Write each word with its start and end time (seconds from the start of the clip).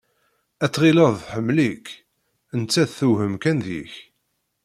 Ad 0.63 0.71
tɣilleḍ 0.73 1.13
tḥemmel-ik, 1.19 1.85
nettat 2.59 2.95
tewhem 2.97 3.35
kan 3.43 3.57
deg-k. 3.65 3.93